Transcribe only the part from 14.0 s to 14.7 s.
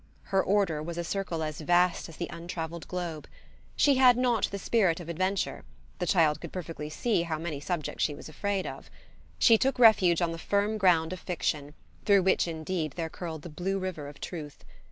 of truth.